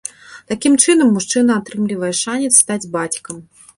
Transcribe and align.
Такім 0.53 0.77
чынам 0.85 1.11
мужчына 1.17 1.51
атрымлівае 1.61 2.13
шанец 2.23 2.51
стаць 2.63 2.83
бацькам. 2.97 3.37